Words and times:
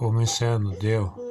Começando, 0.00 0.70
deu. 0.78 1.29